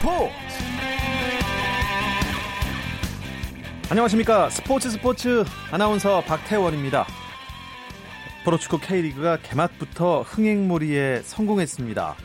[0.00, 0.32] 스포츠.
[3.90, 4.48] 안녕하십니까.
[4.48, 5.44] 스포츠 스포츠.
[5.70, 7.06] 아나운서 박태원입니다.
[8.42, 12.16] 프로축구 K리그가 개막부터 흥행몰이에 성공했습니다.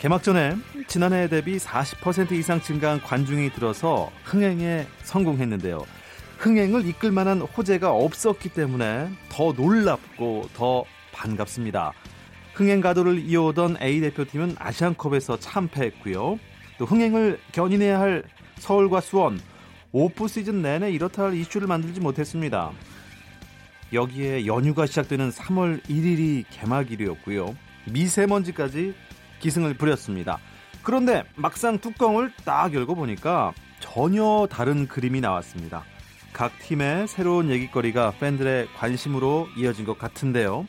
[0.00, 0.56] 개막 전에
[0.88, 5.86] 지난해 대비 40% 이상 증가한 관중이 들어서 흥행에 성공했는데요.
[6.38, 11.92] 흥행을 이끌 만한 호재가 없었기 때문에 더 놀랍고 더 반갑습니다.
[12.54, 16.40] 흥행 가도를 이어오던 A 대표팀은 아시안컵에서 참패했고요.
[16.78, 18.24] 또 흥행을 견인해야 할
[18.58, 19.40] 서울과 수원
[19.92, 22.72] 오프 시즌 내내 이렇다 할 이슈를 만들지 못했습니다.
[23.92, 27.54] 여기에 연휴가 시작되는 3월 1일이 개막일이었고요.
[27.92, 28.94] 미세먼지까지
[29.40, 30.38] 기승을 부렸습니다.
[30.82, 35.84] 그런데 막상 뚜껑을 딱 열고 보니까 전혀 다른 그림이 나왔습니다.
[36.32, 40.66] 각 팀의 새로운 얘기거리가 팬들의 관심으로 이어진 것 같은데요.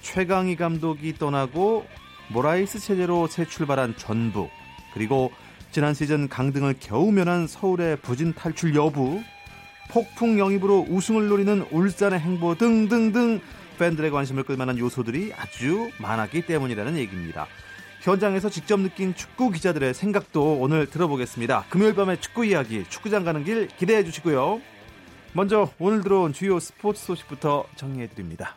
[0.00, 1.86] 최강희 감독이 떠나고
[2.30, 4.50] 모라이스 체제로 새 출발한 전북
[4.94, 5.30] 그리고
[5.70, 9.22] 지난 시즌 강등을 겨우 면한 서울의 부진 탈출 여부
[9.90, 13.40] 폭풍 영입으로 우승을 노리는 울산의 행보 등등등
[13.78, 17.46] 팬들의 관심을 끌만한 요소들이 아주 많았기 때문이라는 얘기입니다.
[18.00, 21.66] 현장에서 직접 느낀 축구 기자들의 생각도 오늘 들어보겠습니다.
[21.68, 24.60] 금요일 밤의 축구 이야기, 축구장 가는 길 기대해 주시고요.
[25.32, 28.56] 먼저 오늘 들어온 주요 스포츠 소식부터 정리해 드립니다.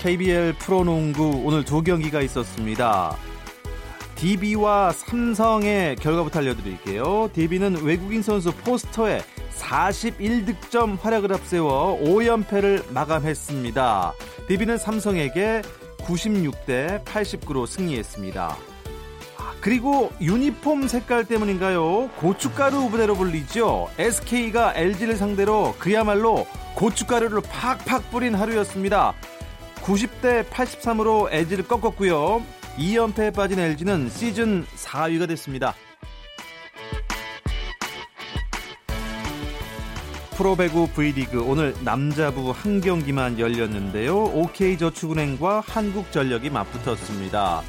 [0.00, 3.14] KBL 프로농구 오늘 두 경기가 있었습니다.
[4.14, 7.28] DB와 삼성의 결과부터 알려드릴게요.
[7.34, 9.20] DB는 외국인 선수 포스터에
[9.58, 14.14] 41득점 활약을 앞세워 5연패를 마감했습니다.
[14.48, 15.60] DB는 삼성에게
[15.98, 18.56] 96대 89로 승리했습니다.
[19.36, 22.08] 아, 그리고 유니폼 색깔 때문인가요?
[22.16, 23.90] 고춧가루 부대로 불리죠.
[23.98, 29.14] SK가 LG를 상대로 그야말로 고춧가루를 팍팍 뿌린 하루였습니다.
[29.82, 32.42] 90대 83으로 LG를 꺾었고요.
[32.78, 35.74] 2연패에 빠진 LG는 시즌 4위가 됐습니다.
[40.36, 44.24] 프로배구 V리그 오늘 남자부 한 경기만 열렸는데요.
[44.24, 47.62] OK저축은행과 한국전력이 맞붙었습니다.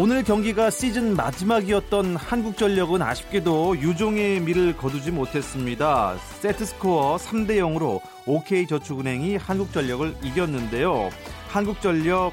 [0.00, 6.16] 오늘 경기가 시즌 마지막이었던 한국전력은 아쉽게도 유종의 미를 거두지 못했습니다.
[6.40, 11.10] 세트스코어 3대 0으로 OK저축은행이 한국전력을 이겼는데요.
[11.48, 12.32] 한국전력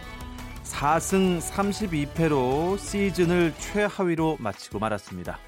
[0.64, 5.40] 4승 32패로 시즌을 최하위로 마치고 말았습니다.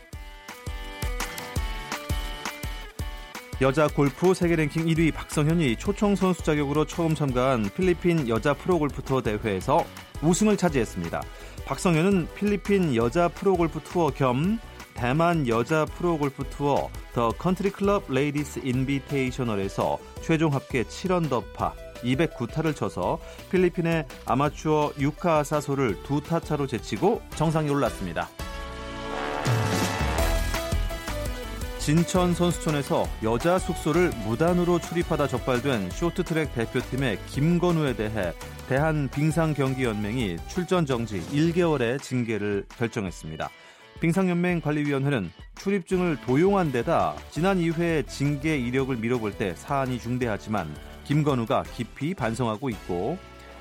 [3.62, 9.22] 여자 골프 세계 랭킹 1위 박성현이 초청 선수 자격으로 처음 참가한 필리핀 여자 프로골프 투어
[9.22, 9.86] 대회에서
[10.24, 11.22] 우승을 차지했습니다.
[11.68, 14.58] 박성현은 필리핀 여자 프로골프 투어 겸
[14.94, 21.74] 대만 여자 프로골프 투어 더 컨트리 클럽 레이디스 인비테이셔널에서 최종 합계 7언더파
[22.04, 23.20] 209타를 쳐서
[23.52, 28.30] 필리핀의 아마추어 유카 아사소를 두 타 차로 제치고 정상에 올랐습니다.
[31.88, 38.34] 진천 선수촌에서 여자 숙소를 무단으로 출입하다 적발된 쇼트트랙 대표팀의 김건우에 대해
[38.68, 43.50] 대한빙상경기연맹이 출전 정지 1개월의 징계를 결정했습니다.
[44.02, 50.68] 빙상연맹 관리위원회는 출입증을 도용한 데다 지난 2회 징계 이력을 미뤄볼 때 사안이 중대하지만
[51.06, 53.18] 김건우가 깊이 반성하고 있고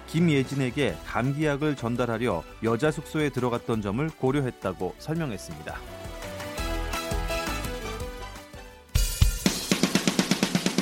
[0.08, 6.05] 김예진에게 감기약을 전달하려 여자 숙소에 들어갔던 점을 고려했다고 설명했습니다.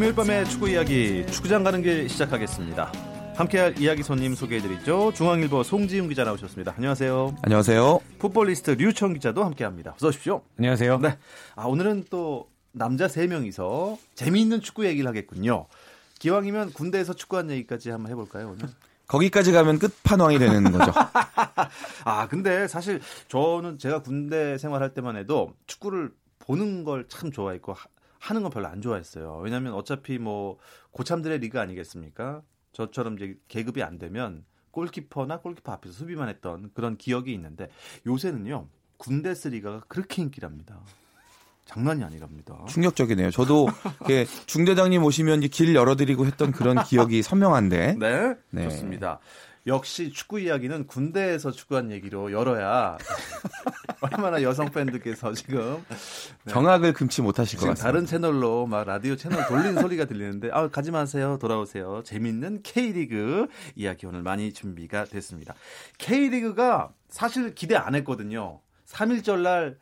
[0.00, 2.90] 금요일 밤의 축구 이야기 축구장 가는 길 시작하겠습니다.
[3.34, 5.12] 함께할 이야기 손님 소개해드리죠.
[5.12, 6.72] 중앙일보 송지훈 기자 나오셨습니다.
[6.74, 7.36] 안녕하세요.
[7.42, 8.00] 안녕하세요.
[8.18, 9.92] 풋볼리스트 류청 기자도 함께합니다.
[9.96, 10.40] 어서 오십시오.
[10.58, 11.00] 안녕하세요.
[11.00, 11.18] 네.
[11.54, 15.66] 아 오늘은 또 남자 세 명이서 재미있는 축구 얘기를 하겠군요.
[16.18, 18.70] 기왕이면 군대에서 축구한 얘기까지 한번 해볼까요 오늘?
[19.06, 20.92] 거기까지 가면 끝판왕이 되는 거죠.
[22.06, 27.76] 아 근데 사실 저는 제가 군대 생활할 때만 해도 축구를 보는 걸 참 좋아했고
[28.20, 29.40] 하, 하는 건 별로 안 좋아했어요.
[29.42, 30.58] 왜냐하면 어차피 뭐
[30.92, 32.42] 고참들의 리그 아니겠습니까?
[32.72, 37.68] 저처럼 이제 계급이 안 되면 골키퍼나 골키퍼 앞에서 수비만 했던 그런 기억이 있는데
[38.06, 38.68] 요새는요
[38.98, 40.80] 군대 쓰리가가 그렇게 인기랍니다.
[41.64, 42.64] 장난이 아니랍니다.
[42.68, 43.30] 충격적이네요.
[43.30, 43.68] 저도
[44.46, 47.94] 중대장님 오시면 길 열어드리고 했던 그런 기억이 선명한데.
[48.00, 48.64] 네, 네.
[48.64, 49.20] 좋습니다.
[49.66, 52.96] 역시 축구 이야기는 군대에서 축구한 얘기로 열어야
[54.00, 55.84] 얼마나 여성 팬들께서 지금
[56.44, 56.52] 네.
[56.52, 57.92] 경악을 금치 못하실 것 지금 같습니다.
[57.92, 61.38] 다른 채널로 막 라디오 채널 돌리는 소리가 들리는데 아 가지 마세요.
[61.40, 62.02] 돌아오세요.
[62.04, 65.54] 재밌는 K리그 이야기 오늘 많이 준비가 됐습니다.
[65.98, 68.60] K리그가 사실 기대 안 했거든요.
[68.86, 69.78] 3일절 날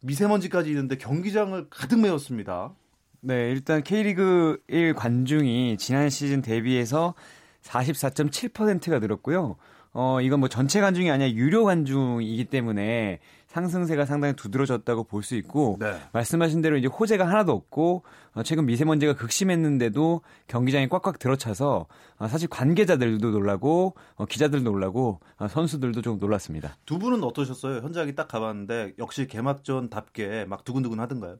[0.00, 2.72] 미세먼지까지 있는데 경기장을 가득 메웠습니다.
[3.20, 7.14] 네, 일단 K리그 1 관중이 지난 시즌 대비해서
[7.62, 9.56] 44.7%가 늘었고요.
[9.92, 13.18] 어, 이건 뭐 전체 관중이 아니라 유료 관중이기 때문에
[13.48, 15.98] 상승세가 상당히 두드러졌다고 볼 수 있고 네.
[16.12, 18.04] 말씀하신 대로 이제 호재가 하나도 없고
[18.34, 21.86] 어, 최근 미세먼지가 극심했는데도 경기장이 꽉꽉 들어차서
[22.18, 26.76] 어, 사실 관계자들도 놀라고 어, 기자들도 놀라고 어, 선수들도 좀 놀랐습니다.
[26.86, 31.38] 두 분은 어떠셨어요 현장에 딱 가봤는데 역시 개막전답게 막 두근두근 하던가요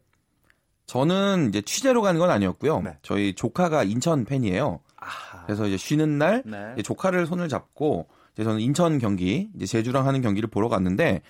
[0.87, 2.81] 저는 이제 취재로 가는 건 아니었고요.
[2.83, 2.99] 네.
[3.03, 4.81] 저희 조카가 인천 팬이에요.
[5.01, 6.73] 아, 그래서 이제 쉬는 날 네.
[6.75, 11.23] 이제 조카를 손을 잡고 이제 저는 인천 경기 이제 제주랑 하는 경기를 보러 갔는데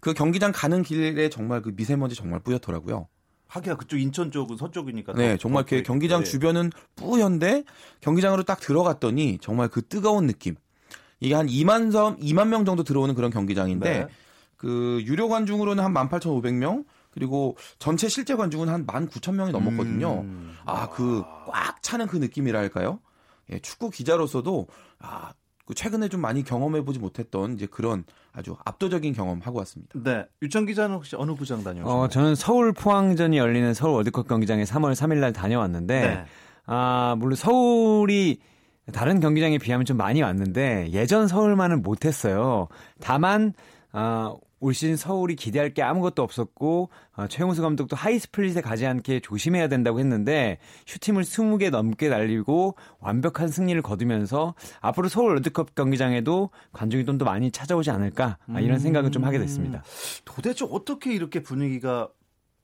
[0.00, 3.08] 그 경기장 가는 길에 정말 그 미세먼지 정말 뿌옇더라고요.
[3.48, 6.30] 하기야 그쪽 인천 쪽은 서쪽이니까 네, 더- 정말 더 이렇게 경기장 네.
[6.30, 7.64] 주변은 뿌연데
[8.00, 10.54] 경기장으로 딱 들어갔더니 정말 그 뜨거운 느낌.
[11.20, 14.06] 이게 한 2만 섬, 2만 명 정도 들어오는 그런 경기장인데 네.
[14.56, 20.20] 그 유료 관중으로는 한 18,500명 그리고 전체 실제 관중은 한 19,000명이 넘었거든요.
[20.20, 20.54] 음.
[20.64, 23.00] 아, 그 꽉 차는 그 느낌이랄까요?
[23.52, 24.66] 예, 축구 기자로서도
[25.00, 25.32] 아,
[25.64, 29.98] 그 최근에 좀 많이 경험해 보지 못했던 이제 그런 아주 압도적인 경험 하고 왔습니다.
[30.02, 30.24] 네.
[30.40, 32.04] 유천 기자는 혹시 어느 구장 다녀오셨나요?
[32.04, 36.24] 어, 저는 서울 포항전이 열리는 서울 월드컵 경기장에 3월 3일 날 다녀왔는데 네.
[36.64, 38.38] 아, 물론 서울이
[38.92, 42.68] 다른 경기장에 비하면 좀 많이 왔는데 예전 서울만은 못했어요.
[43.00, 43.52] 다만
[43.92, 49.68] 아, 올 시즌 서울이 기대할 게 아무것도 없었고 아, 최용수 감독도 하이스플릿에 가지 않게 조심해야
[49.68, 57.18] 된다고 했는데 슈팅을 20개 넘게 날리고 완벽한 승리를 거두면서 앞으로 서울 월드컵 경기장에도 관중이 좀
[57.18, 59.82] 더 많이 찾아오지 않을까 아, 이런 생각을 좀 하게 됐습니다.
[60.24, 62.08] 도대체 어떻게 이렇게 분위기가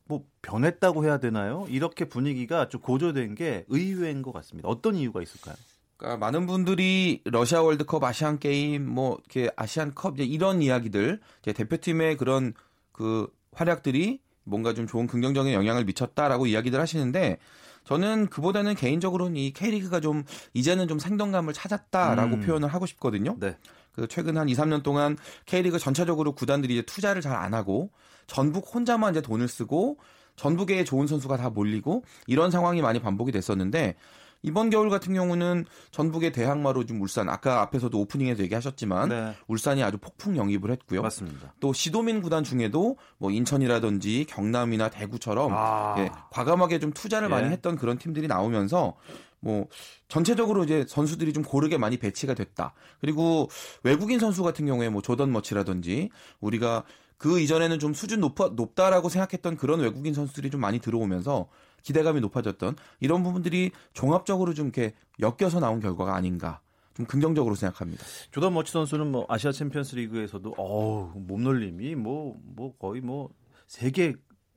[0.06, 1.66] 뭐 변했다고 해야 되나요?
[1.68, 4.68] 이렇게 분위기가 좀 고조된 게 의외인 것 같습니다.
[4.68, 5.56] 어떤 이유가 있을까요?
[5.96, 12.54] 그러니까 많은 분들이 러시아 월드컵, 아시안 게임, 뭐 이렇게 아시안컵 이런 이야기들, 이제 대표팀의 그런
[12.92, 17.38] 그 활약들이 뭔가 좀 좋은 긍정적인 영향을 미쳤다라고 이야기들 하시는데
[17.84, 20.24] 저는 그보다는 개인적으로는 이 K리그가 좀
[20.54, 22.40] 이제는 좀 생동감을 찾았다라고 음.
[22.40, 23.36] 표현을 하고 싶거든요.
[23.38, 23.56] 네.
[23.92, 25.16] 그 최근 한 2, 3년 동안
[25.46, 27.90] K리그 전체적으로 구단들이 이제 투자를 잘 안 하고
[28.26, 29.98] 전북 혼자만 이제 돈을 쓰고
[30.36, 33.96] 전북에 좋은 선수가 다 몰리고 이런 상황이 많이 반복이 됐었는데
[34.44, 39.34] 이번 겨울 같은 경우는 전북의 대항마로 좀 울산 아까 앞에서도 오프닝에서 얘기하셨지만 네.
[39.48, 41.00] 울산이 아주 폭풍 영입을 했고요.
[41.00, 41.54] 맞습니다.
[41.60, 45.94] 또 시도민 구단 중에도 뭐 인천이라든지 경남이나 대구처럼 아.
[45.98, 47.30] 예, 과감하게 좀 투자를 예.
[47.30, 48.96] 많이 했던 그런 팀들이 나오면서
[49.40, 49.66] 뭐
[50.08, 52.74] 전체적으로 이제 선수들이 좀 고르게 많이 배치가 됐다.
[53.00, 53.48] 그리고
[53.82, 56.84] 외국인 선수 같은 경우에 뭐 조던 머치라든지 우리가
[57.16, 61.48] 그 이전에는 좀 수준 높아, 높다라고 생각했던 그런 외국인 선수들이 좀 많이 들어오면서
[61.84, 66.60] 기대감이 높아졌던 이런 부분들이 종합적으로 좀 이렇게 엮여서 나온 결과가 아닌가.
[66.96, 68.04] 좀 긍정적으로 생각합니다.
[68.30, 73.30] 조던 머치 선수는 뭐 아시아 챔피언스 리그에서도 어우, 몸놀림이 뭐뭐 거의 뭐
[73.66, 74.14] 세계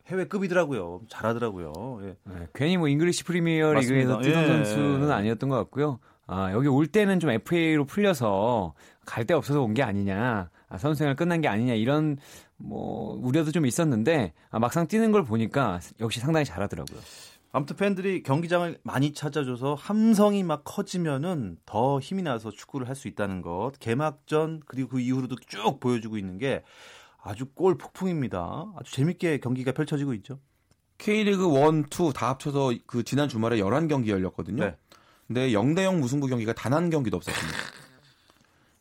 [0.08, 1.02] 해외급이더라고요.
[1.10, 1.74] 잘하더라고요.
[2.04, 2.16] 예.
[2.26, 3.74] 네, 괜히 뭐 잉글리시 프리미어.
[3.74, 4.64] 리그에서 뛰던 예.
[4.64, 6.00] 선수는 아니었던 것 같고요.
[6.28, 8.74] 아, 여기 올 때는 좀 FA로 풀려서
[9.06, 12.18] 갈 데 없어서 온 게 아니냐, 아, 선수생활 끝난 게 아니냐 이런
[12.58, 17.00] 뭐 우려도 좀 있었는데 아, 막상 뛰는 걸 보니까 역시 상당히 잘하더라고요.
[17.52, 23.42] 아무튼 팬들이 경기장을 많이 찾아줘서 함성이 막 커지면은 더 힘이 나서 축구를 할 수 있다는
[23.42, 23.72] 것.
[23.80, 26.64] 개막전 그리고 그 이후로도 쭉 보여주고 있는 게
[27.24, 28.74] 아주 골 폭풍입니다.
[28.78, 30.40] 아주 재밌게 경기가 펼쳐지고 있죠.
[30.98, 34.64] K리그 1, 2 다 합쳐서 그 지난 주말에 11경기 열렸거든요.
[34.64, 34.76] 네.
[35.28, 37.58] 근데 0대0 무승부 경기가 단 한 경기도 없었습니다.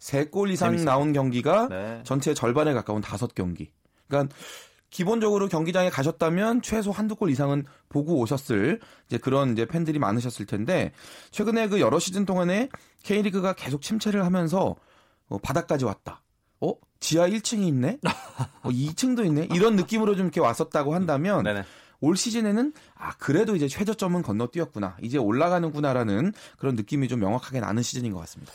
[0.07, 0.85] 3골 이상 재밌어요.
[0.85, 2.01] 나온 경기가 네.
[2.05, 3.69] 전체 절반에 가까운 5경기.
[4.07, 4.35] 그러니까
[4.91, 10.93] 기본적으로 경기장에 가셨다면 최소 한두 골 이상은 보고 오셨을 이제 그런 이제 팬들이 많으셨을 텐데
[11.33, 12.69] 최근에 그 여러 시즌 동안에
[13.03, 14.77] K리그가 계속 침체를 하면서
[15.29, 16.23] 어, 바닥까지 왔다.
[16.61, 16.73] 어?
[17.01, 17.99] 지하 1층이 있네?
[18.63, 19.49] 어, 2층도 있네?
[19.53, 21.65] 이런 느낌으로 좀 이렇게 왔었다고 한다면 네네.
[22.01, 28.13] 올 시즌에는 아 그래도 이제 최저점은 건너뛰었구나 이제 올라가는구나라는 그런 느낌이 좀 명확하게 나는 시즌인
[28.13, 28.53] 것 같습니다.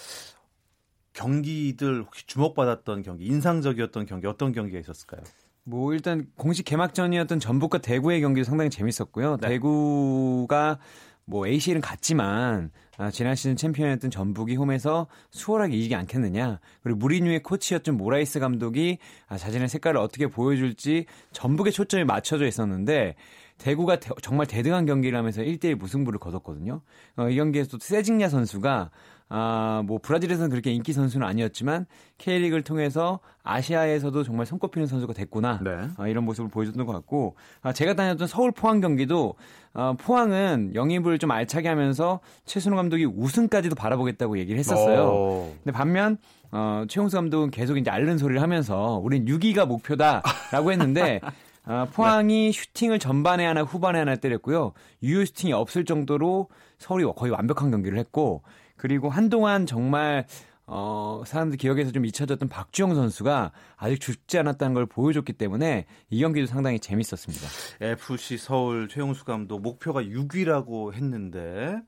[1.14, 5.22] 경기들 혹시 주목받았던 경기, 인상적이었던 경기 어떤 경기가 있었을까요?
[5.64, 9.38] 뭐 일단 공식 개막전이었던 전북과 대구의 경기도 상당히 재밌었고요.
[9.38, 9.50] 네.
[9.50, 10.80] 대구가
[11.26, 16.60] 뭐 ACL은 갔지만 아, 지난 시즌 챔피언이었던 전북이 홈에서 수월하게 이기지 않겠느냐.
[16.84, 23.16] 그리고 무리뉴의 코치였던 모라이스 감독이 아, 자신의 색깔을 어떻게 보여줄지 전북의 초점이 맞춰져 있었는데
[23.58, 26.82] 대구가 대, 정말 대등한 경기를 하면서 1대1 무승부를 거뒀거든요.
[27.16, 28.90] 어, 이 경기에서 또 세징야 선수가
[29.34, 31.86] 아, 뭐 브라질에서는 그렇게 인기 선수는 아니었지만
[32.18, 35.62] K리그를 통해서 아시아에서도 정말 손꼽히는 선수가 됐구나.
[35.64, 35.88] 네.
[35.96, 39.36] 아, 이런 모습을 보여줬던 것 같고 아, 제가 다녔던 서울 포항 경기도
[39.74, 45.04] 아, 포항은 영입을 좀 알차게 하면서 최순호 감독이 우승까지도 바라보겠다고 얘기를 했었어요.
[45.08, 45.56] 오.
[45.64, 46.18] 근데 반면
[46.52, 51.22] 어, 최용수 감독은 계속 이제 앓는 소리를 하면서 우린 6위가 목표다라고 했는데
[51.64, 54.74] 아, 포항이 슈팅을 전반에 하나 후반에 하나 때렸고요.
[55.04, 58.42] 유효 슈팅이 없을 정도로 서울이 거의 완벽한 경기를 했고
[58.82, 60.26] 그리고 한동안 정말
[60.66, 66.48] 어, 사람들 기억에서 좀 잊혀졌던 박주영 선수가 아직 죽지 않았다는 걸 보여줬기 때문에 이 경기도
[66.48, 67.48] 상당히 재밌었습니다.
[67.80, 71.80] FC 서울 최용수 감독 목표가 6위라고 했는데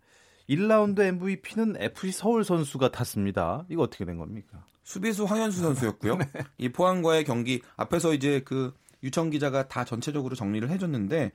[0.48, 3.66] 1라운드 MVP는 FC 서울 선수가 탔습니다.
[3.70, 4.64] 이거 어떻게 된 겁니까?
[4.84, 6.20] 수비수 황현수 선수였고요.
[6.60, 8.72] 이 포항과의 경기 앞에서 이제 그
[9.02, 11.32] 유청 기자가 다 전체적으로 정리를 해줬는데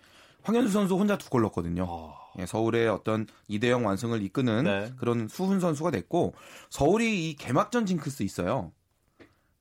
[0.48, 1.86] 황현수 선수 혼자 두 골 넣었거든요.
[2.38, 4.92] 예, 서울의 어떤 2대0 완승을 이끄는 네.
[4.96, 6.32] 그런 수훈 선수가 됐고
[6.70, 8.72] 서울이 이 개막전 징크스 있어요.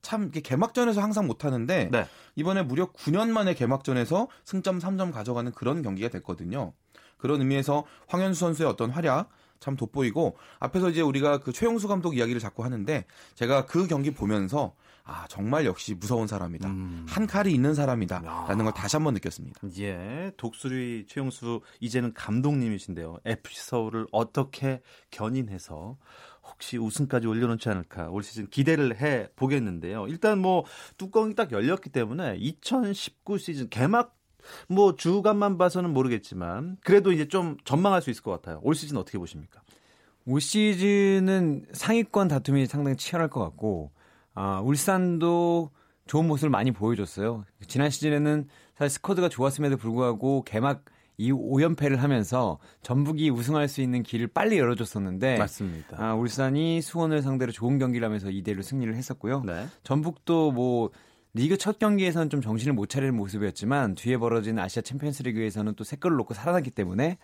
[0.02, 2.08] 참 개막전에서 항상 못하는데 네.
[2.36, 6.72] 이번에 무려 9년 만에 개막전에서 승점 3점 가져가는 그런 경기가 됐거든요.
[7.18, 9.30] 그런 의미에서 황현수 선수의 어떤 활약
[9.60, 14.74] 참 돋보이고 앞에서 이제 우리가 그 최용수 감독 이야기를 자꾸 하는데 제가 그 경기 보면서
[15.08, 19.62] 아 정말 역시 무서운 사람이다 한 칼이 있는 사람이다라는 걸 다시 한번 느꼈습니다.
[19.80, 23.20] 예, 독수리 최용수 이제는 감독님이신데요.
[23.26, 25.98] FC 서울을 어떻게 견인해서
[26.44, 30.08] 혹시 우승까지 올려놓지 않을까 올 시즌 기대를 해 보겠는데요.
[30.08, 30.66] 일단 뭐
[30.98, 34.16] 뚜껑이 딱 열렸기 때문에 2019 시즌 개막
[34.68, 38.60] 뭐 주간만 봐서는 모르겠지만 그래도 이제 좀 전망할 수 있을 것 같아요.
[38.64, 39.62] 올 시즌 어떻게 보십니까?
[40.26, 43.92] 올 시즌은 상위권 다툼이 상당히 치열할 것 같고
[44.40, 45.72] 아, 울산도
[46.06, 47.44] 좋은 모습을 많이 보여줬어요.
[47.68, 50.86] 지난 시즌에는 사실 스쿼드가 좋았음에도 불구하고 개막
[51.18, 55.98] 이후 5연패를 하면서 전북이 우승할 수 있는 길을 빨리 열어줬었는데 맞습니다.
[56.00, 59.42] 아, 울산이 수원을 상대로 좋은 경기를 하면서 2대 1로 승리를 했었고요.
[59.44, 59.66] 네.
[59.82, 60.92] 전북도 뭐
[61.34, 65.98] 리그 첫 경기에서는 좀 정신을 못 차리는 모습이었지만 뒤에 벌어진 아시아 챔피언스 리그에서는 또 세
[65.98, 67.18] 골을 넣고 살아났기 때문에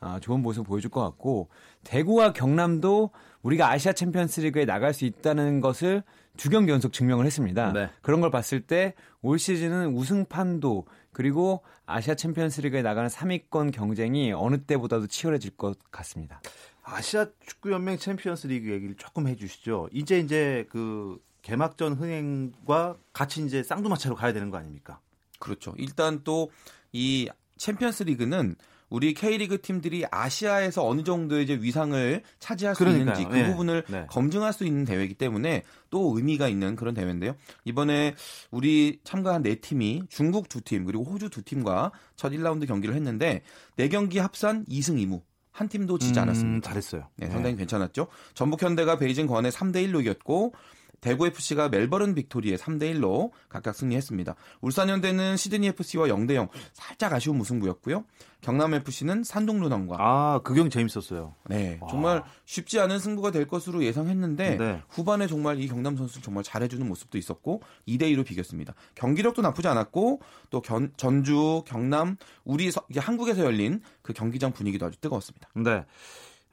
[0.00, 1.48] 아, 좋은 모습 보여줄 것 같고
[1.84, 3.10] 대구와 경남도
[3.42, 6.02] 우리가 아시아 챔피언스 리그에 나갈 수 있다는 것을
[6.38, 7.72] 두 경기 연속 증명을 했습니다.
[7.72, 7.90] 네.
[8.00, 14.58] 그런 걸 봤을 때 올 시즌은 우승판도 그리고 아시아 챔피언스 리그에 나가는 3위권 경쟁이 어느
[14.58, 16.40] 때보다도 치열해질 것 같습니다.
[16.84, 19.88] 아시아 축구 연맹 챔피언스 리그 얘기를 조금 해주시죠.
[19.92, 25.00] 이제 이제 그 개막전 흥행과 같이 이제 쌍두마차로 가야 되는 거 아닙니까?
[25.38, 25.74] 그렇죠.
[25.76, 26.48] 일단 또
[26.92, 27.28] 이
[27.58, 28.54] 챔피언스 리그는
[28.90, 33.00] 우리 K리그 팀들이 아시아에서 어느 정도의 이제 위상을 차지할 수 그러니까요.
[33.20, 33.50] 있는지 그 네.
[33.50, 34.06] 부분을 네.
[34.08, 37.34] 검증할 수 있는 대회이기 때문에 또 의미가 있는 그런 대회인데요.
[37.64, 38.14] 이번에
[38.50, 43.42] 우리 참가한 네 팀이 중국 두 팀 그리고 호주 두 팀과 첫 1라운드 경기를 했는데
[43.76, 45.20] 네 경기 합산 2승 2무
[45.52, 46.68] 한 팀도 지지 음, 않았습니다.
[46.68, 47.08] 잘했어요.
[47.16, 48.06] 네, 상당히 괜찮았죠.
[48.34, 50.54] 전북 현대가 베이징 권에 3대 1로 이겼고
[51.00, 54.34] 대구 FC가 멜버른 빅토리에 3대 1로 각각 승리했습니다.
[54.60, 58.04] 울산 현대는 시드니 FC와 0대 0 살짝 아쉬운 무승부였고요.
[58.40, 61.34] 경남 FC는 산동 루넌과 아, 그 경기 재밌었어요.
[61.48, 64.82] 네, 정말 쉽지 않은 승부가 될 것으로 예상했는데 네.
[64.88, 68.74] 후반에 정말 이 경남 선수 정말 잘해 주는 모습도 있었고 2대 2로 비겼습니다.
[68.94, 74.98] 경기력도 나쁘지 않았고 또 견- 전주, 경남, 우리 서- 한국에서 열린 그 경기장 분위기도 아주
[75.00, 75.48] 뜨거웠습니다.
[75.56, 75.84] 네.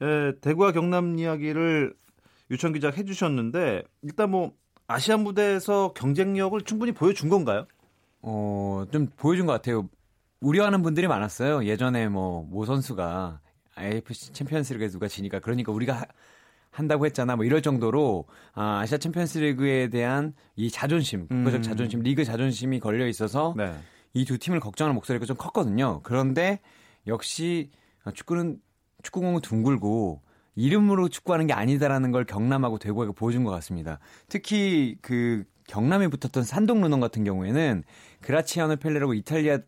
[0.02, 1.94] 에, 대구와 경남 이야기를
[2.52, 4.54] 유천 기자가 해주셨는데 일단 뭐
[4.88, 7.66] 아시아 무대에서 경쟁력을 충분히 보여준 건가요?
[8.22, 9.90] 어, 좀 보여준 것 같아요.
[10.42, 11.66] 우려하는 분들이 많았어요.
[11.66, 13.40] 예전에 뭐, 모 선수가
[13.80, 16.06] AFC 챔피언스 리그에 누가 지니까 그러니까 우리가 하-
[16.70, 17.36] 한다고 했잖아.
[17.36, 21.62] 뭐 이럴 정도로 아, 아시아 챔피언스 리그에 대한 이 자존심, 국가적 음.
[21.62, 23.74] 자존심, 리그 자존심이 걸려 있어서 네.
[24.14, 26.02] 이 두 팀을 걱정하는 목소리가 좀 컸거든요.
[26.04, 26.60] 그런데
[27.08, 27.72] 역시
[28.14, 28.60] 축구는
[29.04, 30.22] 축구공은 둥글고
[30.56, 34.00] 이름으로 축구하는 게 아니다라는 걸 경남하고 대구가 보여준 것 같습니다.
[34.30, 37.84] 특히 그 경남에 붙었던 산동 루넌 같은 경우에는
[38.22, 39.60] 그라치아노 펠레라고 이탈리아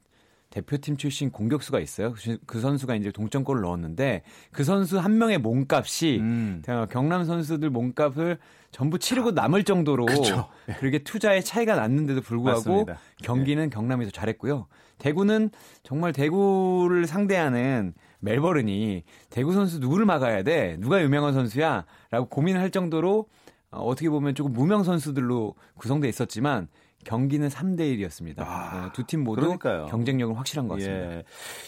[0.62, 2.14] 대표팀 출신 공격수가 있어요.
[2.14, 6.62] 그- 그 선수가 이제 동점골을 넣었는데 그 선수 한 명의 몸값이 음.
[6.68, 8.40] 어, 경남 선수들 몸값을
[8.72, 10.50] 전부 치르고 남을 정도로 그쵸.
[10.80, 12.98] 그렇게 투자의 차이가 났는데도 불구하고 맞습니다.
[13.24, 14.68] 경기는 경남이 더 잘했고요.
[14.98, 15.52] 대구는
[15.84, 20.78] 정말 대구를 상대하는 멜버른이 대구 선수 누구를 막아야 돼?
[20.80, 21.86] 누가 유명한 선수야?
[22.10, 23.28] 라고 고민을 할 정도로
[23.70, 26.68] 어, 어떻게 보면 조금 무명 선수들로 구성돼 있었지만
[27.08, 28.40] 경기는 3대 1이었습니다.
[28.40, 29.86] 아, 두팀 모두 그러니까요.
[29.86, 31.16] 경쟁력은 확실한 것 같습니다.
[31.16, 31.24] 예.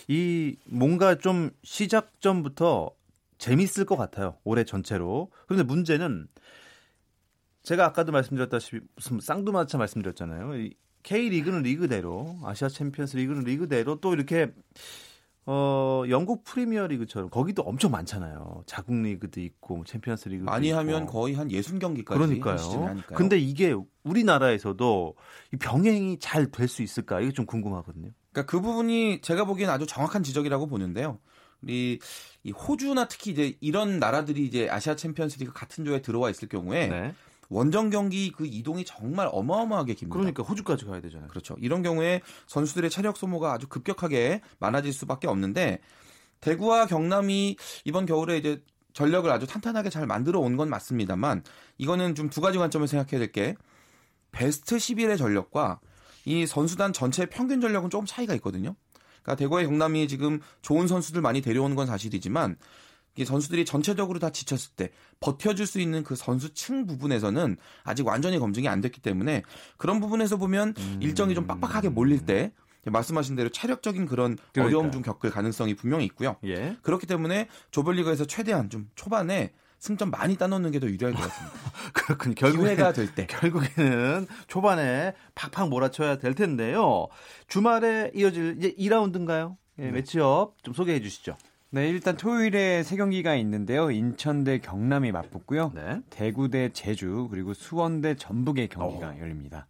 [0.09, 2.91] 이 뭔가 좀 시작 전부터
[3.37, 4.35] 재밌을 것 같아요.
[4.43, 5.31] 올해 전체로.
[5.47, 6.27] 그런데 문제는
[7.63, 10.57] 제가 아까도 말씀드렸다시피 무슨 쌍두마차 말씀드렸잖아요.
[10.57, 14.51] 이 K리그는 리그대로, 아시아 챔피언스 리그는 리그대로 또 이렇게
[15.45, 18.63] 어, 영국 프리미어 리그처럼 거기도 엄청 많잖아요.
[18.67, 20.69] 자국 리그도 있고 챔피언스 리그도 많이.
[20.71, 22.57] 하면 거의 한 60경기까지 그러니까요.
[23.15, 25.15] 근데 이게 우리나라에서도
[25.53, 27.19] 이 병행이 잘 될 수 있을까?
[27.21, 28.11] 이게 좀 궁금하거든요.
[28.31, 31.17] 그러니까 그 부분이 제가 보기엔 아주 정확한 지적이라고 보는데요.
[31.61, 31.99] 우리
[32.43, 36.87] 이 호주나 특히 이제 이런 나라들이 이제 아시아 챔피언스 리그 같은 조에 들어와 있을 경우에
[36.87, 37.13] 네.
[37.49, 40.17] 원정 경기 그 이동이 정말 어마어마하게 깁니다.
[40.17, 41.27] 그러니까 호주까지 가야 되잖아요.
[41.29, 41.55] 그렇죠.
[41.59, 45.79] 이런 경우에 선수들의 체력 소모가 아주 급격하게 많아질 수밖에 없는데
[46.41, 48.63] 대구와 경남이 이번 겨울에 이제
[48.93, 51.43] 전력을 아주 탄탄하게 잘 만들어 온 건 맞습니다만
[51.77, 53.55] 이거는 좀 두 가지 관점을 생각해야 될 게
[54.31, 55.79] 베스트 11의 전력과
[56.25, 58.75] 이 선수단 전체 평균 전력은 조금 차이가 있거든요.
[59.23, 62.57] 그러니까 대구와 경남이 지금 좋은 선수들 많이 데려오는 건 사실이지만
[63.19, 68.67] 이 선수들이 전체적으로 다 지쳤을 때 버텨줄 수 있는 그 선수층 부분에서는 아직 완전히 검증이
[68.69, 69.43] 안 됐기 때문에
[69.75, 70.99] 그런 부분에서 보면 음.
[71.01, 72.53] 일정이 좀 빡빡하게 몰릴 때
[72.85, 74.65] 말씀하신 대로 체력적인 그런 그러니까요.
[74.65, 76.37] 어려움 좀 겪을 가능성이 분명히 있고요.
[76.45, 76.77] 예.
[76.81, 81.57] 그렇기 때문에 조별리그에서 최대한 좀 초반에 승점 많이 따놓는 게 더 유리할 것 같습니다.
[81.93, 82.35] 그렇군요.
[82.35, 83.27] 결국에 기회가 될 때.
[83.27, 87.07] 결국에는 초반에 팍팍 몰아쳐야 될 텐데요.
[87.47, 89.57] 주말에 이어질 이제 2라운드인가요?
[89.79, 91.35] 예, 매치업 좀 소개해 주시죠.
[91.71, 93.91] 네, 일단 토요일에 세 경기가 있는데요.
[93.91, 95.71] 인천 대 경남이 맞붙고요.
[95.75, 96.01] 네.
[96.09, 99.67] 대구 대 제주 그리고 수원 대 전북의 경기가 열립니다.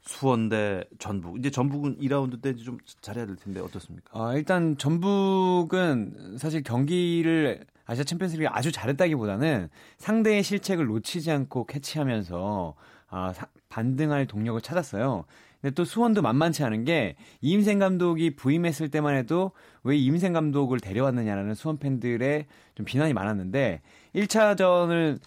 [0.00, 1.38] 수원 대 전북.
[1.38, 4.08] 이제 전북은 2라운드 때 좀 잘해야 될 텐데 어떻습니까?
[4.18, 9.68] 어, 일단 전북은 사실 경기를 아시아 챔피언스리그 아주 잘했다기보다는
[9.98, 12.74] 상대의 실책을 놓치지 않고 캐치하면서
[13.10, 15.24] 아, 사- 반등할 동력을 찾았어요.
[15.60, 21.54] 근데 또 수원도 만만치 않은 게 이임생 감독이 부임했을 때만 해도 왜 이임생 감독을 데려왔느냐라는
[21.54, 23.80] 수원 팬들의 좀 비난이 많았는데
[24.14, 25.18] 1차전을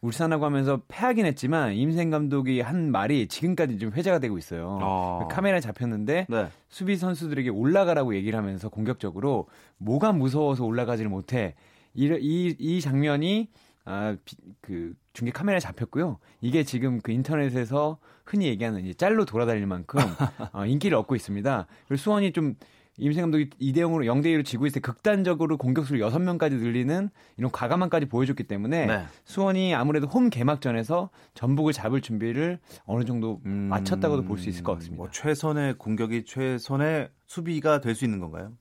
[0.00, 4.78] 울산하고 하면서 패하긴 했지만 이임생 감독이 한 말이 지금까지 좀 회자가 되고 있어요.
[4.82, 5.28] 아.
[5.30, 6.48] 카메라에 잡혔는데 네.
[6.68, 11.54] 수비 선수들에게 올라가라고 얘기를 하면서 공격적으로 뭐가 무서워서 올라가지를 못해
[11.94, 13.48] 이, 이, 이 장면이
[13.86, 16.18] 아, 비- 그 중계 카메라에 잡혔고요.
[16.40, 20.00] 이게 지금 그 인터넷에서 흔히 얘기하는 이제 짤로 돌아다닐 만큼
[20.52, 21.66] 어, 인기를 얻고 있습니다.
[21.88, 22.54] 그리고 수원이 좀
[22.96, 28.06] 임생 감독이 2대 0으로 0대 2로 지고 있을 때 극단적으로 공격수를 6명까지 늘리는 이런 과감함까지
[28.06, 29.04] 보여줬기 때문에 네.
[29.24, 34.74] 수원이 아무래도 홈 개막전에서 전북을 잡을 준비를 어느 정도 음, 마쳤다고도 볼 수 있을 것
[34.74, 34.96] 같습니다.
[34.96, 38.52] 뭐 최선의 공격이 최선의 수비가 될 수 있는 건가요?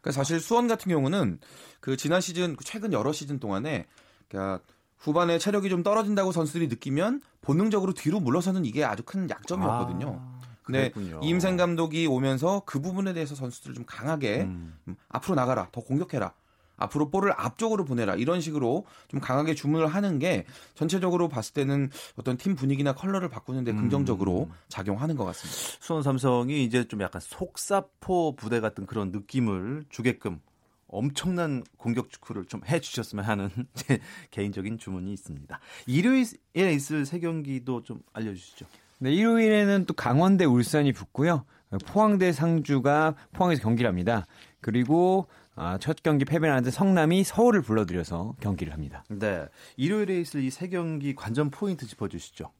[0.00, 1.40] 그러니까 사실 수원 같은 경우는
[1.80, 3.86] 그 지난 시즌 그 최근 여러 시즌 동안에
[4.34, 4.60] 그러니까
[4.98, 10.18] 후반에 체력이 좀 떨어진다고 선수들이 느끼면 본능적으로 뒤로 물러서는 이게 아주 큰 약점이었거든요.
[10.20, 11.20] 아, 근데 그랬군요.
[11.22, 14.76] 이임생 감독이 오면서 그 부분에 대해서 선수들을 좀 강하게 음.
[14.88, 16.32] 음, 앞으로 나가라, 더 공격해라.
[16.76, 20.44] 앞으로 볼을 앞쪽으로 보내라 이런 식으로 좀 강하게 주문을 하는 게
[20.74, 23.76] 전체적으로 봤을 때는 어떤 팀 분위기나 컬러를 바꾸는데 음.
[23.76, 25.78] 긍정적으로 작용하는 것 같습니다.
[25.80, 30.40] 수원 삼성이 이제 좀 약간 속사포 부대 같은 그런 느낌을 주게끔
[30.88, 35.58] 엄청난 공격 축구를 좀 해주셨으면 하는 제 개인적인 주문이 있습니다.
[35.86, 38.66] 일요일에 있을 세 경기도 좀 알려주시죠.
[38.98, 41.44] 네, 일요일에는 또 강원대 울산이 붙고요.
[41.86, 44.26] 포항대 상주가 포항에서 경기를 합니다.
[44.60, 49.04] 그리고 아, 첫 경기 패배를 하는데 성남이 서울을 불러들여서 경기를 합니다.
[49.08, 52.50] 네, 일요일에 있을 이 세 경기 관전 포인트 짚어주시죠.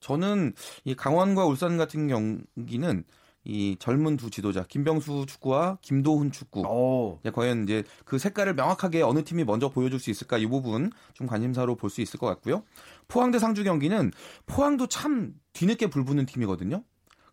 [0.00, 3.04] 저는 이 강원과 울산 같은 경기는
[3.44, 9.02] 이 젊은 두 지도자 김병수 축구와 김도훈 축구 오, 이제 과연 이제 그 색깔을 명확하게
[9.02, 12.62] 어느 팀이 먼저 보여줄 수 있을까 이 부분 좀 관심사로 볼 수 있을 것 같고요.
[13.08, 14.12] 포항 대 상주 경기는
[14.46, 16.84] 포항도 참 뒤늦게 불붙는 팀이거든요.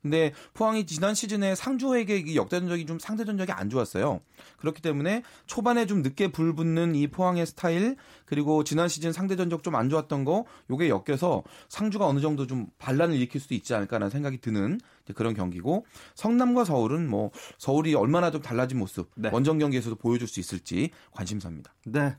[0.08, 4.22] 근데 포항이 지난 시즌에 상주에게 이 역대 전적이 좀 상대 전적이 안 좋았어요.
[4.58, 9.78] 그렇기 때문에 초반에 좀 늦게 불붙는 이 포항의 스타일 그리고 지난 시즌 상대 전적 좀
[9.78, 14.39] 안 좋았던 거 요게 엮여서 상주가 어느 정도 좀 반란을 일으킬 수도 있지 않을까라는 생각이
[14.39, 14.80] 드는
[15.13, 19.30] 그런 경기고 성남과 서울은 뭐 서울이 얼마나 좀 달라진 모습 네.
[19.32, 21.74] 원정 경기에서도 보여줄 수 있을지 관심사입니다.
[21.86, 22.15] 네.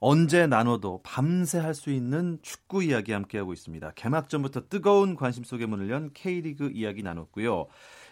[0.00, 3.92] 언제 나눠도 밤새 할 수 있는 축구 이야기 함께하고 있습니다.
[3.94, 7.66] 개막전부터 뜨거운 관심 속의 문을 연 K리그 이야기 나눴고요.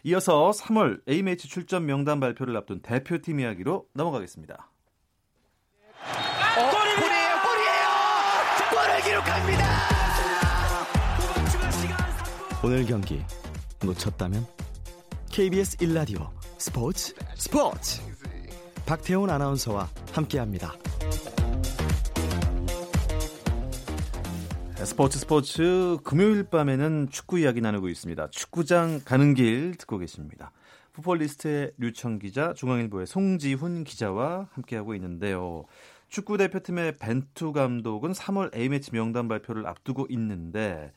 [0.04, 4.70] 이어서 3월 A매치 출전 명단 발표를 앞둔 대표팀 이야기로 넘어가겠습니다.
[6.54, 7.86] 골이에요, 골이에요!
[8.70, 9.64] 골을 기록합니다!
[12.64, 13.22] 오늘 경기
[13.84, 14.46] 놓쳤다면
[15.30, 18.00] KBS 1라디오 스포츠 스포츠
[18.86, 20.74] 박태훈 아나운서와 함께합니다.
[24.84, 28.28] 스포츠 스포츠 금요일 밤에는 축구 이야기 나누고 있습니다.
[28.30, 30.52] 축구장 가는 길 듣고 계십니다.
[30.92, 35.64] 풋볼리스트의 류청 기자, 중앙일보의 송지훈 기자와 함께하고 있는데요.
[36.08, 40.92] 축구 대표팀의 벤투 감독은 3월 A매치 명단 발표를 앞두고 있는데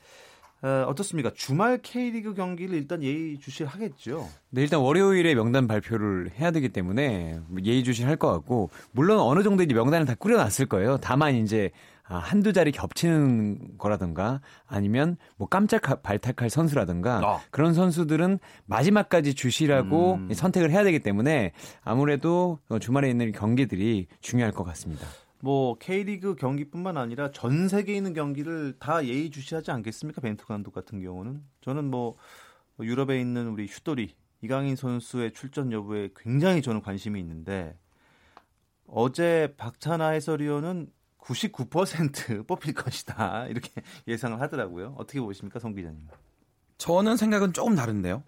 [0.61, 1.31] 어, 어떻습니까?
[1.33, 4.27] 주말 K리그 경기를 일단 예의주시하겠죠.
[4.49, 9.73] 네, 일단 월요일에 명단 발표를 해야 되기 때문에 예의주시할 것 같고 물론 어느 정도 이제
[9.73, 10.97] 명단을 다 꾸려놨을 거예요.
[10.97, 11.71] 다만 이제
[12.09, 17.39] 아, 한두 자리 겹치는 거라든가 아니면 뭐 깜짝 발탁할 선수라든가 아.
[17.51, 20.33] 그런 선수들은 마지막까지 주시라고 음.
[20.33, 25.05] 선택을 해야 되기 때문에 아무래도 주말에 있는 경기들이 중요할 것 같습니다.
[25.41, 30.19] 뭐 K리그 경기뿐만 아니라 전 세계에 있는 경기를 다 예의주시하지 않겠습니까?
[30.19, 32.17] 벤투 감독 같은 경우는 저는 뭐
[32.81, 37.77] 유럽에 있는 우리 슈돌이 이강인 선수의 출전 여부에 굉장히 저는 관심이 있는데
[38.87, 40.87] 어제 박찬하 해설위원은
[41.29, 43.69] 99% 뽑힐 것이다 이렇게
[44.07, 44.95] 예상을 하더라고요.
[44.97, 45.99] 어떻게 보십니까, 송 기자님?
[46.77, 48.23] 저는 생각은 조금 다른데요.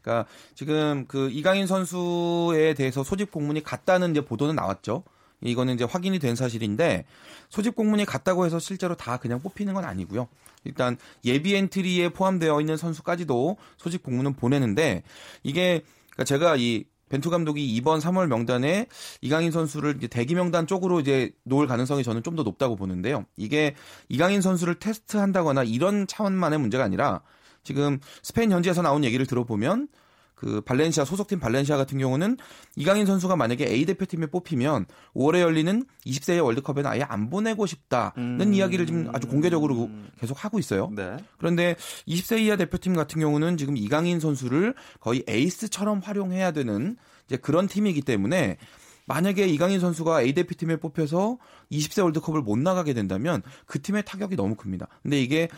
[0.00, 5.02] 그러니까 지금 그 이강인 선수에 대해서 소집 공문이 갔다는 이제 보도는 나왔죠.
[5.40, 7.04] 이거는 이제 확인이 된 사실인데
[7.48, 10.28] 소집 공문이 갔다고 해서 실제로 다 그냥 뽑히는 건 아니고요.
[10.64, 15.02] 일단 예비 엔트리에 포함되어 있는 선수까지도 소집 공문은 보내는데
[15.42, 16.84] 이게 그러니까 제가 이
[17.14, 18.86] 벤투 감독이 이번 3월 명단에
[19.20, 23.26] 이강인 선수를 대기 명단 쪽으로 이제 놓을 가능성이 저는 좀 더 높다고 보는데요.
[23.36, 23.76] 이게
[24.08, 27.20] 이강인 선수를 테스트한다거나 이런 차원만의 문제가 아니라
[27.62, 29.86] 지금 스페인 현지에서 나온 얘기를 들어보면
[30.34, 32.36] 그 발렌시아 소속팀 발렌시아 같은 경우는
[32.76, 38.54] 이강인 선수가 만약에 A 대표팀에 뽑히면 5월에 열리는 20세의 월드컵에는 아예 안 보내고 싶다는 음.
[38.54, 40.90] 이야기를 지금 아주 공개적으로 계속 하고 있어요.
[40.94, 41.16] 네.
[41.38, 41.76] 그런데
[42.08, 48.02] 20세 이하 대표팀 같은 경우는 지금 이강인 선수를 거의 에이스처럼 활용해야 되는 이제 그런 팀이기
[48.02, 48.58] 때문에
[49.06, 51.38] 만약에 이강인 선수가 A 대표팀에 뽑혀서
[51.70, 54.88] 20세 월드컵을 못 나가게 된다면 그 팀의 타격이 너무 큽니다.
[55.02, 55.48] 근데 이게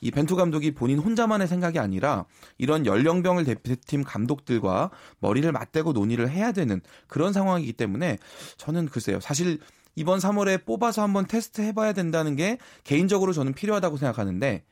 [0.00, 2.24] 이 벤투 감독이 본인 혼자만의 생각이 아니라
[2.58, 8.18] 이런 연령병을 대표팀 감독들과 머리를 맞대고 논의를 해야 되는 그런 상황이기 때문에
[8.56, 9.20] 저는 글쎄요.
[9.20, 9.58] 사실
[9.96, 14.64] 이번 3월에 뽑아서 한번 테스트 해봐야 된다는 게 개인적으로 저는 필요하다고 생각하는데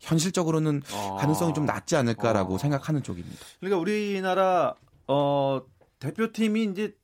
[0.00, 1.16] 현실적으로는 아.
[1.18, 2.58] 가능성이 좀 낮지 않을까라고 어.
[2.58, 3.38] 생각하는 쪽입니다.
[3.60, 4.74] 그러니까 우리나라
[5.06, 5.62] 어
[5.98, 6.94] 대표팀이 이제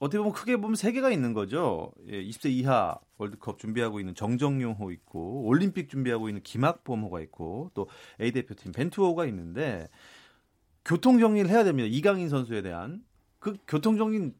[0.00, 1.92] 어떻게 보면 크게 보면 세 개가 있는 거죠.
[2.08, 7.86] 예, 20세 이하 월드컵 준비하고 있는 정정용호 있고 올림픽 준비하고 있는 김학범호가 있고 또
[8.18, 9.88] A 대표팀 벤투호가 있는데
[10.86, 11.86] 교통 정리를 해야 됩니다.
[11.92, 13.04] 이강인 선수에 대한
[13.38, 14.32] 그 교통 정리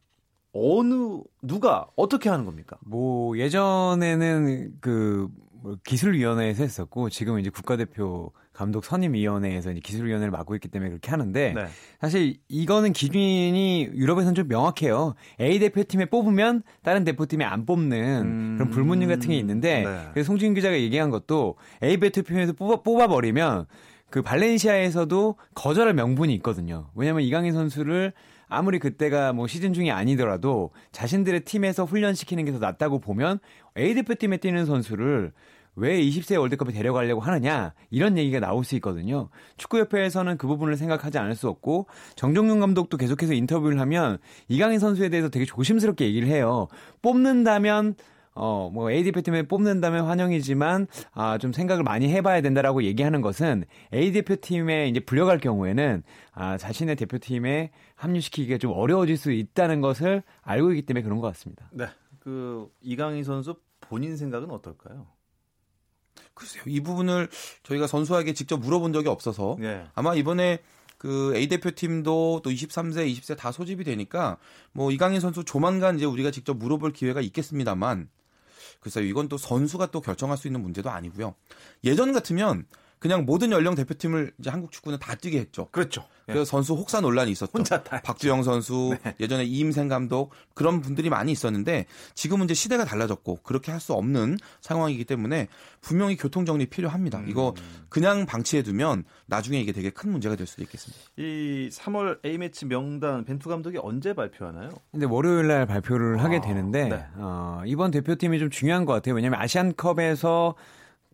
[0.53, 2.79] 어느 누가 어떻게 하는 겁니까?
[2.81, 10.91] 뭐 예전에는 그뭐 기술위원회에서 했었고 지금은 이제 국가대표 감독 선임위원회에서 이제 기술위원회를 맡고 있기 때문에
[10.91, 11.67] 그렇게 하는데 네.
[11.99, 15.15] 사실 이거는 기준이 유럽에서는 좀 명확해요.
[15.41, 18.55] A 대표팀에 뽑으면 다른 대표팀에 안 뽑는 음.
[18.59, 19.99] 그런 불문율 같은 게 있는데 네.
[20.13, 23.65] 그래서 송진 기자가 얘기한 것도 A 대표팀에서 뽑아, 뽑아버리면
[24.11, 26.91] 그 발렌시아에서도 거절할 명분이 있거든요.
[26.95, 28.13] 왜냐하면 이강인 선수를
[28.47, 33.39] 아무리 그때가 뭐 시즌 중이 아니더라도 자신들의 팀에서 훈련시키는 게 더 낫다고 보면
[33.79, 35.33] A 대표팀에 뛰는 선수를
[35.77, 39.29] 왜 20세 월드컵에 데려가려고 하느냐 이런 얘기가 나올 수 있거든요.
[39.57, 45.29] 축구협회에서는 그 부분을 생각하지 않을 수 없고 정종윤 감독도 계속해서 인터뷰를 하면 이강인 선수에 대해서
[45.29, 46.69] 되게 조심스럽게 얘기를 해요.
[47.03, 47.95] 뽑는다면
[48.33, 54.13] 어, 뭐, A 대표팀에 뽑는다면 환영이지만, 아, 좀 생각을 많이 해봐야 된다라고 얘기하는 것은 A
[54.13, 56.03] 대표팀에 이제 불려갈 경우에는,
[56.33, 61.69] 아, 자신의 대표팀에 합류시키기가 좀 어려워질 수 있다는 것을 알고 있기 때문에 그런 것 같습니다.
[61.73, 61.87] 네.
[62.21, 65.07] 그 이강인 선수 본인 생각은 어떨까요?
[66.35, 66.63] 글쎄요.
[66.67, 67.29] 이 부분을
[67.63, 69.87] 저희가 선수에게 직접 물어본 적이 없어서 예.
[69.95, 70.61] 아마 이번에
[70.97, 74.37] 그 A 대표팀도 또 23세, 20세 다 소집이 되니까
[74.73, 78.09] 뭐 이강인 선수 조만간 이제 우리가 직접 물어볼 기회가 있겠습니다만
[78.81, 79.05] 글쎄요.
[79.05, 81.35] 이건 또 선수가 또 결정할 수 있는 문제도 아니고요.
[81.85, 82.67] 예전 같으면
[83.01, 85.69] 그냥 모든 연령 대표팀을 이제 한국 축구는 다 뛰게 했죠.
[85.73, 86.05] 그렇죠.
[86.27, 87.51] 그래서 선수 혹사 논란이 있었죠.
[87.53, 89.17] 혼자 다 박주영 선수, 네.
[89.19, 94.37] 예전에 이임생 감독 그런 분들이 많이 있었는데 지금은 이제 시대가 달라졌고 그렇게 할 수 없는
[94.61, 95.49] 상황이기 때문에
[95.81, 97.21] 분명히 교통 정리 필요합니다.
[97.21, 97.29] 음.
[97.31, 97.55] 이거
[97.89, 101.03] 그냥 방치해 두면 나중에 이게 되게 큰 문제가 될 수도 있겠습니다.
[101.17, 104.69] 이 3월 A매치 명단 벤투 감독이 언제 발표하나요?
[104.93, 107.07] 근데 월요일 날 발표를 하게 아, 되는데, 네.
[107.17, 109.15] 어, 이번 대표팀이 좀 중요한 것 같아요.
[109.15, 110.55] 왜냐면 아시안컵에서 어,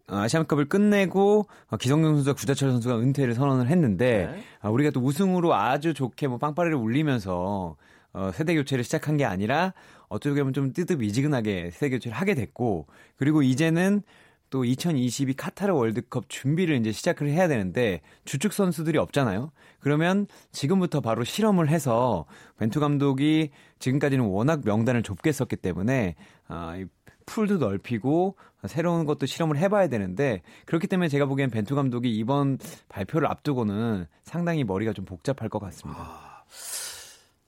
[0.08, 4.42] 아시안컵을 끝내고 어, 기성용 선수와 구자철 선수가 은퇴를 선언을 했는데 네.
[4.60, 7.76] 아, 우리가 또 우승으로 아주 좋게 뭐 빵빠레를 울리면서
[8.12, 9.74] 어, 세대 교체를 시작한 게 아니라
[10.08, 14.02] 어떻게 보면 좀 뜨뜻미지근하게 세대 교체를 하게 됐고 그리고 이제는
[14.48, 19.50] 또 2022 카타르 월드컵 준비를 이제 시작을 해야 되는데 주축 선수들이 없잖아요.
[19.80, 22.26] 그러면 지금부터 바로 실험을 해서
[22.58, 26.14] 벤투 감독이 지금까지는 워낙 명단을 좁게 썼기 때문에
[26.46, 26.86] 아, 이
[27.26, 28.36] 풀도 넓히고
[28.66, 32.58] 새로운 것도 실험을 해봐야 되는데 그렇기 때문에 제가 보기엔 벤투 감독이 이번
[32.88, 36.00] 발표를 앞두고는 상당히 머리가 좀 복잡할 것 같습니다.
[36.00, 36.44] 아,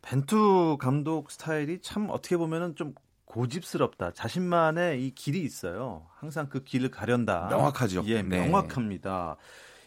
[0.03, 4.13] 벤투 감독 스타일이 참 어떻게 보면은 좀 고집스럽다.
[4.13, 6.07] 자신만의 이 길이 있어요.
[6.15, 7.49] 항상 그 길을 가련다.
[7.49, 8.03] 명확하죠.
[8.07, 8.47] 예, 네.
[8.47, 9.37] 명확합니다.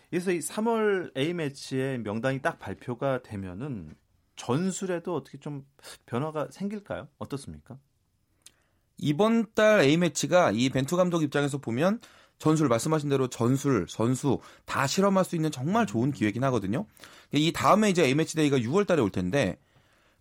[0.10, 3.96] 그래서 이 3월 A 매치의 명단이 딱 발표가 되면은
[4.36, 5.66] 전술에도 어떻게 좀
[6.06, 7.08] 변화가 생길까요?
[7.18, 7.78] 어떻습니까?
[9.02, 12.00] 이번 달 A 매치가 이 벤투 감독 입장에서 보면
[12.38, 16.86] 전술 말씀하신 대로 전술, 선수 다 실험할 수 있는 정말 좋은 기회긴 하거든요.
[17.34, 19.60] 이 다음에 이제 A 매치 데이가 6월 달에 올 텐데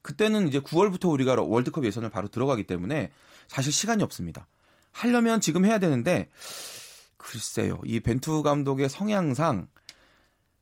[0.02, 3.10] 그때는 이제 9월부터 우리가 월드컵 예선을 바로 들어가기 때문에
[3.48, 4.48] 사실 시간이 없습니다.
[4.92, 6.28] 하려면 지금 해야 되는데
[7.16, 7.80] 글쎄요.
[7.84, 9.68] 이 벤투 감독의 성향상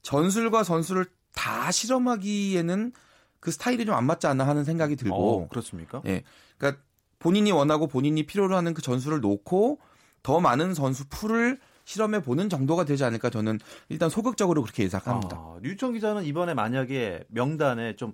[0.03, 2.93] 전술과 선수를 다 실험하기에는
[3.41, 6.03] 그 스타일이 좀 안 맞지 않나 하는 생각이 들고 어, 그렇습니까?
[6.07, 6.25] 예.
[6.57, 6.83] 그러니까
[7.19, 9.81] 본인이 원하고 본인이 필요로 하는 그 전술을 놓고
[10.23, 15.37] 더 많은 선수 풀을 실험해 보는 정도가 되지 않을까 저는 일단 소극적으로 그렇게 예상합니다.
[15.37, 18.13] 아, 류청 기자는 이번에 만약에 명단에 좀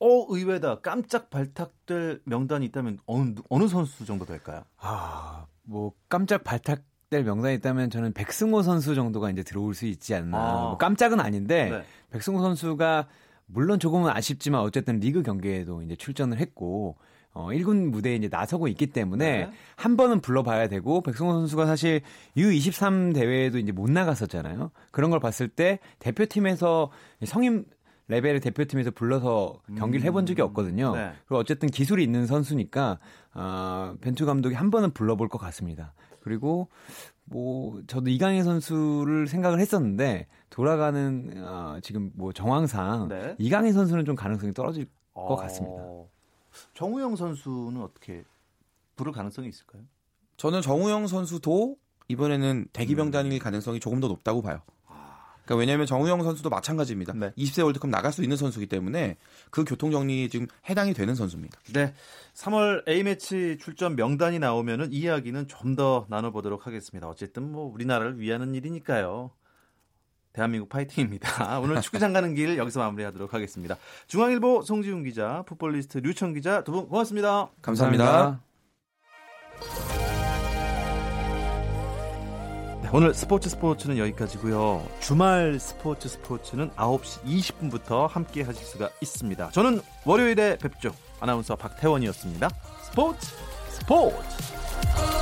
[0.00, 0.80] 어, 의외다.
[0.80, 4.64] 깜짝 발탁될 명단이 있다면 어느, 어느 선수 정도 될까요?
[4.78, 10.14] 아, 뭐 깜짝 발탁 될 명단이 있다면 저는 백승호 선수 정도가 이제 들어올 수 있지
[10.14, 10.38] 않나.
[10.38, 10.62] 아.
[10.62, 11.84] 뭐 깜짝은 아닌데 네.
[12.10, 13.06] 백승호 선수가
[13.46, 16.96] 물론 조금은 아쉽지만 어쨌든 리그 경기에도 이제 출전을 했고
[17.34, 19.52] 어 1군 무대에 이제 나서고 있기 때문에 네.
[19.76, 22.02] 한 번은 불러봐야 되고 백승호 선수가 사실
[22.36, 24.70] U23 대회에도 이제 못 나갔었잖아요.
[24.90, 26.90] 그런 걸 봤을 때 대표팀에서
[27.24, 27.64] 성인
[28.08, 30.94] 레벨의 대표팀에서 불러서 경기를 해본 적이 없거든요.
[30.94, 31.12] 네.
[31.26, 32.98] 그리고 어쨌든 기술이 있는 선수니까
[33.32, 35.94] 아, 벤투 감독이 한 번은 불러볼 것 같습니다.
[36.20, 36.68] 그리고
[37.24, 43.34] 뭐 저도 이강인 선수를 생각을 했었는데 돌아가는 어, 지금 뭐 정황상 네.
[43.38, 45.82] 이강인 선수는 좀 가능성이 떨어질 것 같습니다.
[46.52, 48.24] 어, 정우영 선수는 어떻게
[48.96, 49.82] 부를 가능성이 있을까요?
[50.36, 51.76] 저는 정우영 선수도
[52.08, 54.60] 이번에는 대기 병단일 가능성이 조금 더 높다고 봐요.
[55.44, 57.14] 그러니까 왜냐하면 정우영 선수도 마찬가지입니다.
[57.14, 57.32] 네.
[57.36, 59.16] 20세 월드컵 나갈 수 있는 선수이기 때문에
[59.50, 61.58] 그 교통 정리에 지금 해당이 되는 선수입니다.
[61.72, 61.94] 네.
[62.34, 67.08] 3월 A매치 출전 명단이 나오면은 이 이야기는 좀 더 나눠보도록 하겠습니다.
[67.08, 69.30] 어쨌든 뭐 우리나라를 위하는 일이니까요.
[70.32, 71.58] 대한민국 파이팅입니다.
[71.60, 73.76] 오늘 축구장 가는 길 여기서 마무리하도록 하겠습니다.
[74.06, 77.50] 중앙일보 송지훈 기자, 풋볼리스트 류청 기자 두 분 고맙습니다.
[77.60, 78.40] 감사합니다.
[82.82, 84.86] 네, 오늘 스포츠 스포츠는 여기까지고요.
[85.00, 89.50] 주말 스포츠 스포츠는 9시 20분부터 함께 하실 수가 있습니다.
[89.50, 90.94] 저는 월요일에 뵙죠.
[91.20, 92.48] 아나운서 박태원이었습니다.
[92.82, 93.26] 스포츠
[93.68, 95.21] 스포츠.